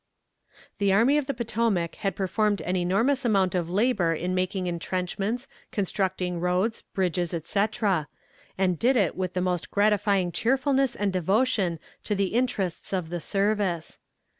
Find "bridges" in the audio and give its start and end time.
6.81-7.35